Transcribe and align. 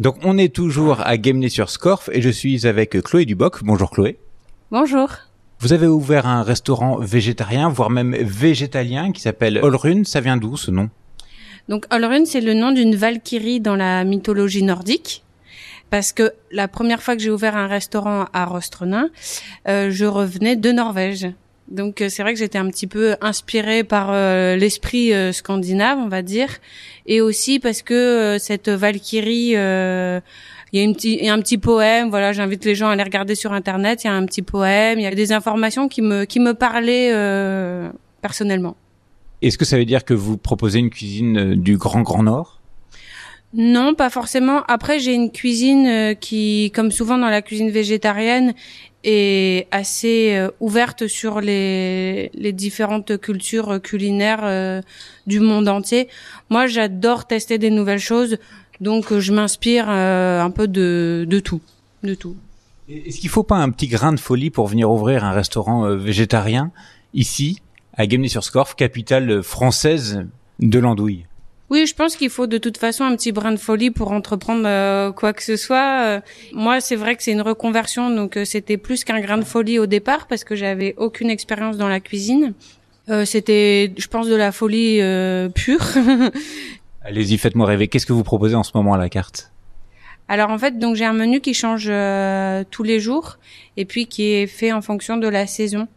Donc 0.00 0.16
on 0.24 0.38
est 0.38 0.54
toujours 0.54 1.06
à 1.06 1.18
Gamené 1.18 1.50
sur 1.50 1.68
Scorf 1.68 2.08
et 2.10 2.22
je 2.22 2.30
suis 2.30 2.66
avec 2.66 2.98
Chloé 3.02 3.26
Duboc. 3.26 3.62
Bonjour 3.62 3.90
Chloé. 3.90 4.18
Bonjour. 4.70 5.10
Vous 5.58 5.74
avez 5.74 5.86
ouvert 5.86 6.26
un 6.26 6.42
restaurant 6.42 6.96
végétarien, 6.96 7.68
voire 7.68 7.90
même 7.90 8.16
végétalien, 8.16 9.12
qui 9.12 9.20
s'appelle 9.20 9.60
Olrun. 9.62 10.04
Ça 10.04 10.22
vient 10.22 10.38
d'où 10.38 10.56
ce 10.56 10.70
nom? 10.70 10.88
Donc 11.68 11.84
Olrun, 11.90 12.24
c'est 12.24 12.40
le 12.40 12.54
nom 12.54 12.72
d'une 12.72 12.96
valkyrie 12.96 13.60
dans 13.60 13.76
la 13.76 14.04
mythologie 14.04 14.62
nordique. 14.62 15.22
Parce 15.90 16.12
que 16.12 16.32
la 16.50 16.66
première 16.66 17.02
fois 17.02 17.14
que 17.14 17.20
j'ai 17.20 17.30
ouvert 17.30 17.54
un 17.54 17.66
restaurant 17.66 18.24
à 18.32 18.46
Rostronin, 18.46 19.10
euh, 19.68 19.90
je 19.90 20.06
revenais 20.06 20.56
de 20.56 20.72
Norvège. 20.72 21.28
Donc 21.70 22.00
euh, 22.00 22.08
c'est 22.08 22.22
vrai 22.22 22.32
que 22.32 22.38
j'étais 22.38 22.58
un 22.58 22.68
petit 22.68 22.86
peu 22.86 23.14
inspirée 23.20 23.84
par 23.84 24.08
euh, 24.10 24.56
l'esprit 24.56 25.12
euh, 25.14 25.32
scandinave, 25.32 25.98
on 25.98 26.08
va 26.08 26.22
dire, 26.22 26.48
et 27.06 27.20
aussi 27.20 27.60
parce 27.60 27.82
que 27.82 28.36
cette 28.40 28.68
Valkyrie, 28.68 29.50
il 29.52 29.52
y 29.54 29.56
a, 29.56 30.22
une 30.72 30.94
petit, 30.94 31.16
il 31.20 31.24
y 31.24 31.28
a 31.28 31.34
un 31.34 31.40
petit 31.40 31.58
poème. 31.58 32.10
Voilà, 32.10 32.32
j'invite 32.32 32.64
les 32.64 32.74
gens 32.74 32.88
à 32.88 32.92
aller 32.92 33.02
regarder 33.02 33.34
sur 33.34 33.52
internet. 33.52 34.02
Il 34.04 34.08
y 34.08 34.10
a 34.10 34.14
un 34.14 34.26
petit 34.26 34.42
poème, 34.42 34.98
il 34.98 35.02
y 35.02 35.06
a 35.06 35.14
des 35.14 35.32
informations 35.32 35.88
qui 35.88 36.02
me 36.02 36.24
qui 36.24 36.40
me 36.40 36.54
parlaient 36.54 37.12
personnellement. 38.20 38.76
Est-ce 39.42 39.56
que 39.56 39.64
ça 39.64 39.78
veut 39.78 39.86
dire 39.86 40.04
que 40.04 40.14
vous 40.14 40.36
proposez 40.36 40.80
une 40.80 40.90
cuisine 40.90 41.54
du 41.54 41.76
grand 41.76 42.02
grand 42.02 42.24
Nord? 42.24 42.60
Non, 43.52 43.94
pas 43.94 44.10
forcément. 44.10 44.62
Après, 44.68 45.00
j'ai 45.00 45.12
une 45.12 45.32
cuisine 45.32 46.14
qui, 46.20 46.70
comme 46.72 46.92
souvent 46.92 47.18
dans 47.18 47.30
la 47.30 47.42
cuisine 47.42 47.70
végétarienne, 47.70 48.54
est 49.04 49.66
assez 49.70 50.34
euh, 50.34 50.50
ouverte 50.60 51.06
sur 51.06 51.40
les, 51.40 52.30
les 52.34 52.52
différentes 52.52 53.18
cultures 53.18 53.80
culinaires 53.82 54.44
euh, 54.44 54.82
du 55.26 55.40
monde 55.40 55.68
entier. 55.68 56.08
Moi, 56.50 56.66
j'adore 56.66 57.26
tester 57.26 57.58
des 57.58 57.70
nouvelles 57.70 58.00
choses, 58.00 58.38
donc 58.80 59.12
euh, 59.12 59.20
je 59.20 59.32
m'inspire 59.32 59.88
un 59.88 60.50
peu 60.50 60.68
de, 60.68 61.26
de 61.28 61.40
tout, 61.40 61.60
de 62.02 62.14
tout. 62.14 62.36
Est-ce 62.88 63.20
qu'il 63.20 63.30
faut 63.30 63.44
pas 63.44 63.56
un 63.56 63.70
petit 63.70 63.88
grain 63.88 64.12
de 64.12 64.20
folie 64.20 64.50
pour 64.50 64.66
venir 64.66 64.90
ouvrir 64.90 65.24
un 65.24 65.32
restaurant 65.32 65.94
végétarien 65.96 66.72
ici, 67.14 67.60
à 67.94 68.06
Guemny-sur-Scorff, 68.06 68.74
capitale 68.74 69.42
française 69.42 70.24
de 70.58 70.78
l'andouille? 70.78 71.24
Oui, 71.70 71.86
je 71.86 71.94
pense 71.94 72.16
qu'il 72.16 72.30
faut 72.30 72.48
de 72.48 72.58
toute 72.58 72.78
façon 72.78 73.04
un 73.04 73.14
petit 73.14 73.30
brin 73.30 73.52
de 73.52 73.56
folie 73.56 73.90
pour 73.92 74.10
entreprendre 74.10 74.64
euh, 74.66 75.12
quoi 75.12 75.32
que 75.32 75.42
ce 75.42 75.56
soit. 75.56 76.02
Euh, 76.04 76.20
moi, 76.52 76.80
c'est 76.80 76.96
vrai 76.96 77.14
que 77.14 77.22
c'est 77.22 77.30
une 77.30 77.42
reconversion, 77.42 78.10
donc 78.10 78.36
euh, 78.36 78.44
c'était 78.44 78.76
plus 78.76 79.04
qu'un 79.04 79.20
grain 79.20 79.38
de 79.38 79.44
folie 79.44 79.78
au 79.78 79.86
départ 79.86 80.26
parce 80.26 80.42
que 80.42 80.56
j'avais 80.56 80.94
aucune 80.96 81.30
expérience 81.30 81.76
dans 81.76 81.88
la 81.88 82.00
cuisine. 82.00 82.54
c'était, 83.24 83.92
je 83.96 84.06
pense, 84.08 84.28
de 84.28 84.36
la 84.36 84.52
folie 84.52 85.00
pure. 85.54 85.84
Allez-y, 87.02 87.38
faites-moi 87.38 87.66
rêver. 87.66 87.88
Qu'est-ce 87.88 88.06
que 88.06 88.12
vous 88.12 88.22
proposez 88.22 88.54
en 88.54 88.62
ce 88.62 88.70
moment 88.74 88.94
à 88.94 88.98
la 88.98 89.08
carte? 89.08 89.50
Alors 90.30 90.50
en 90.50 90.58
fait, 90.58 90.78
donc 90.78 90.94
j'ai 90.94 91.04
un 91.04 91.12
menu 91.12 91.40
qui 91.40 91.54
change 91.54 91.88
euh, 91.90 92.62
tous 92.70 92.84
les 92.84 93.00
jours 93.00 93.40
et 93.76 93.84
puis 93.84 94.06
qui 94.06 94.30
est 94.30 94.46
fait 94.46 94.70
en 94.70 94.80
fonction 94.80 95.16
de 95.16 95.26
la 95.26 95.44
saison. 95.48 95.88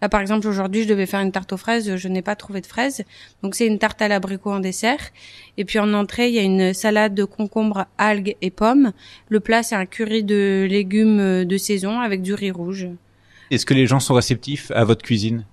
Là, 0.00 0.08
par 0.08 0.20
exemple, 0.20 0.46
aujourd'hui, 0.46 0.84
je 0.84 0.88
devais 0.88 1.06
faire 1.06 1.18
une 1.18 1.32
tarte 1.32 1.52
aux 1.52 1.56
fraises, 1.56 1.96
je 1.96 2.06
n'ai 2.06 2.22
pas 2.22 2.36
trouvé 2.36 2.60
de 2.60 2.66
fraises, 2.66 3.02
donc 3.42 3.56
c'est 3.56 3.66
une 3.66 3.80
tarte 3.80 4.00
à 4.00 4.06
l'abricot 4.06 4.52
en 4.52 4.60
dessert. 4.60 5.00
Et 5.56 5.64
puis 5.64 5.80
en 5.80 5.92
entrée, 5.92 6.28
il 6.28 6.34
y 6.36 6.38
a 6.38 6.42
une 6.42 6.72
salade 6.72 7.16
de 7.16 7.24
concombre, 7.24 7.86
algues 7.98 8.36
et 8.40 8.50
pommes. 8.52 8.92
Le 9.28 9.40
plat, 9.40 9.64
c'est 9.64 9.74
un 9.74 9.86
curry 9.86 10.22
de 10.22 10.68
légumes 10.70 11.44
de 11.44 11.56
saison 11.58 11.98
avec 11.98 12.22
du 12.22 12.32
riz 12.32 12.52
rouge. 12.52 12.86
Est-ce 13.50 13.66
que 13.66 13.74
les 13.74 13.88
gens 13.88 13.98
sont 13.98 14.14
réceptifs 14.14 14.70
à 14.70 14.84
votre 14.84 15.02
cuisine? 15.02 15.44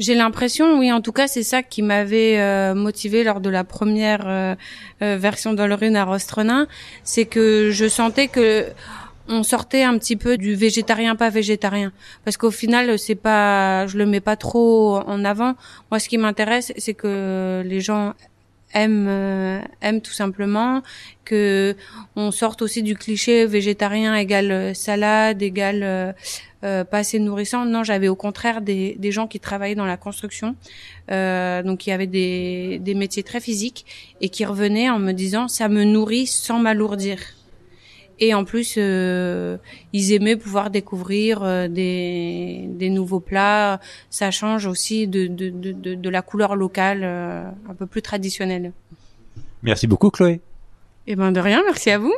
J'ai 0.00 0.14
l'impression, 0.14 0.78
oui, 0.78 0.90
en 0.90 1.02
tout 1.02 1.12
cas, 1.12 1.28
c'est 1.28 1.42
ça 1.42 1.62
qui 1.62 1.82
m'avait 1.82 2.40
euh, 2.40 2.74
motivé 2.74 3.22
lors 3.22 3.40
de 3.40 3.50
la 3.50 3.64
première 3.64 4.26
euh, 4.26 4.54
euh, 5.02 5.18
version 5.18 5.52
d'Olrune 5.52 5.94
à 5.94 6.04
Rostronin, 6.04 6.66
c'est 7.04 7.26
que 7.26 7.70
je 7.70 7.86
sentais 7.86 8.28
que 8.28 8.64
on 9.28 9.42
sortait 9.42 9.82
un 9.82 9.96
petit 9.98 10.16
peu 10.16 10.38
du 10.38 10.54
végétarien 10.54 11.14
pas 11.16 11.28
végétarien. 11.28 11.92
Parce 12.24 12.36
qu'au 12.36 12.50
final 12.50 12.98
c'est 12.98 13.14
pas 13.14 13.86
je 13.86 13.96
le 13.96 14.04
mets 14.04 14.20
pas 14.20 14.34
trop 14.34 14.96
en 15.06 15.24
avant. 15.24 15.54
Moi 15.90 16.00
ce 16.00 16.08
qui 16.08 16.18
m'intéresse 16.18 16.72
c'est 16.78 16.94
que 16.94 17.62
les 17.64 17.80
gens 17.80 18.14
aiment 18.74 19.06
euh, 19.08 19.60
tout 20.02 20.12
simplement 20.12 20.82
que 21.24 21.76
on 22.16 22.30
sorte 22.30 22.62
aussi 22.62 22.82
du 22.82 22.96
cliché 22.96 23.46
végétarien 23.46 24.14
égale 24.14 24.74
salade 24.74 25.42
égale 25.42 26.14
euh, 26.62 26.84
pas 26.84 26.98
assez 26.98 27.18
nourrissant. 27.18 27.64
Non, 27.64 27.84
j'avais 27.84 28.08
au 28.08 28.16
contraire 28.16 28.60
des, 28.60 28.94
des 28.98 29.12
gens 29.12 29.26
qui 29.26 29.40
travaillaient 29.40 29.74
dans 29.74 29.86
la 29.86 29.96
construction, 29.96 30.56
euh, 31.10 31.62
donc 31.62 31.78
qui 31.78 31.90
avaient 31.90 32.06
des, 32.06 32.78
des 32.80 32.94
métiers 32.94 33.22
très 33.22 33.40
physiques 33.40 33.86
et 34.20 34.28
qui 34.28 34.44
revenaient 34.44 34.90
en 34.90 34.98
me 34.98 35.12
disant 35.12 35.48
ça 35.48 35.68
me 35.68 35.84
nourrit 35.84 36.26
sans 36.26 36.58
m'alourdir. 36.58 37.18
Et 38.22 38.34
en 38.34 38.44
plus, 38.44 38.74
euh, 38.76 39.56
ils 39.94 40.12
aimaient 40.12 40.36
pouvoir 40.36 40.68
découvrir 40.68 41.42
euh, 41.42 41.68
des, 41.68 42.66
des 42.68 42.90
nouveaux 42.90 43.20
plats. 43.20 43.80
Ça 44.10 44.30
change 44.30 44.66
aussi 44.66 45.08
de, 45.08 45.26
de, 45.26 45.48
de, 45.48 45.94
de 45.94 46.10
la 46.10 46.20
couleur 46.20 46.54
locale, 46.54 47.00
euh, 47.02 47.48
un 47.68 47.74
peu 47.74 47.86
plus 47.86 48.02
traditionnelle. 48.02 48.72
Merci 49.62 49.86
beaucoup, 49.86 50.10
Chloé. 50.10 50.40
Eh 51.06 51.16
ben 51.16 51.32
de 51.32 51.40
rien, 51.40 51.62
merci 51.64 51.90
à 51.90 51.98
vous. 51.98 52.14